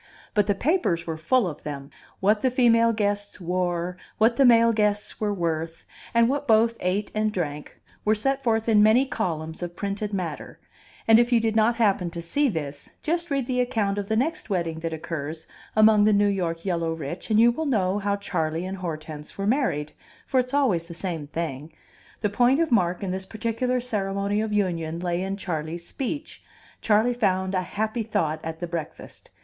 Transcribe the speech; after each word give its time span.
But 0.33 0.47
the 0.47 0.55
papers 0.55 1.05
were 1.05 1.15
full 1.15 1.47
of 1.47 1.61
them; 1.61 1.91
what 2.21 2.41
the 2.41 2.49
female 2.49 2.91
guests 2.91 3.39
wore, 3.39 3.97
what 4.17 4.35
the 4.35 4.45
male 4.45 4.71
guests 4.73 5.21
were 5.21 5.31
worth, 5.31 5.85
and 6.11 6.27
what 6.27 6.47
both 6.47 6.75
ate 6.79 7.11
and 7.13 7.31
drank, 7.31 7.79
were 8.03 8.15
set 8.15 8.41
forth 8.43 8.67
in 8.67 8.81
many 8.81 9.05
columns 9.05 9.61
of 9.61 9.75
printed 9.75 10.11
matter; 10.11 10.59
and 11.07 11.19
if 11.19 11.31
you 11.31 11.39
did 11.39 11.55
not 11.55 11.75
happen 11.75 12.09
to 12.09 12.19
see 12.19 12.49
this, 12.49 12.89
just 13.03 13.29
read 13.29 13.45
the 13.45 13.61
account 13.61 13.99
of 13.99 14.07
the 14.07 14.15
next 14.15 14.49
wedding 14.49 14.79
that 14.79 14.91
occurs 14.91 15.45
among 15.75 16.05
the 16.05 16.13
New 16.13 16.25
York 16.25 16.65
yellow 16.65 16.91
rich, 16.91 17.29
and 17.29 17.39
you 17.39 17.51
will 17.51 17.67
know 17.67 17.99
how 17.99 18.15
Charley 18.15 18.65
and 18.65 18.77
Hortense 18.79 19.37
were 19.37 19.45
married; 19.45 19.91
for 20.25 20.39
it's 20.39 20.51
always 20.51 20.85
the 20.85 20.95
same 20.95 21.27
thing. 21.27 21.71
The 22.21 22.29
point 22.31 22.59
of 22.59 22.71
mark 22.71 23.03
in 23.03 23.11
this 23.11 23.27
particular 23.27 23.79
ceremony 23.79 24.41
of 24.41 24.51
union 24.51 24.99
lay 24.99 25.21
in 25.21 25.37
Charley's 25.37 25.87
speech; 25.87 26.43
Charley 26.81 27.13
found 27.13 27.53
a 27.53 27.61
happy 27.61 28.01
thought 28.01 28.39
at 28.43 28.59
the 28.59 28.65
breakfast. 28.65 29.29